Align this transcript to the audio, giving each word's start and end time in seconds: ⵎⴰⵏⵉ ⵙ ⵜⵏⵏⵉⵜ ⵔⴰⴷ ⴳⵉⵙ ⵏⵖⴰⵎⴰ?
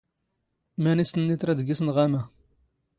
ⵎⴰⵏⵉ 0.83 1.03
ⵙ 1.09 1.13
ⵜⵏⵏⵉⵜ 1.15 1.41
ⵔⴰⴷ 1.45 1.59
ⴳⵉⵙ 1.65 1.79
ⵏⵖⴰⵎⴰ? 1.87 2.21